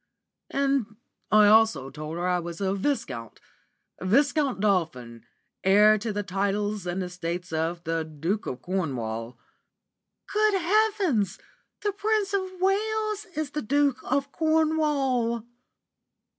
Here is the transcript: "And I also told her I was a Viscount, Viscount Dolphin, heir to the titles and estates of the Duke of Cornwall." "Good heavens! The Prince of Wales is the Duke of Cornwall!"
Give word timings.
"And 0.49 0.95
I 1.29 1.45
also 1.45 1.91
told 1.91 2.17
her 2.17 2.27
I 2.27 2.39
was 2.39 2.59
a 2.59 2.73
Viscount, 2.73 3.39
Viscount 4.01 4.59
Dolphin, 4.59 5.27
heir 5.63 5.99
to 5.99 6.11
the 6.11 6.23
titles 6.23 6.87
and 6.87 7.03
estates 7.03 7.53
of 7.53 7.83
the 7.83 8.03
Duke 8.03 8.47
of 8.47 8.63
Cornwall." 8.63 9.37
"Good 10.33 10.55
heavens! 10.59 11.37
The 11.83 11.91
Prince 11.91 12.33
of 12.33 12.59
Wales 12.59 13.27
is 13.35 13.51
the 13.51 13.61
Duke 13.61 13.99
of 14.03 14.31
Cornwall!" 14.31 15.45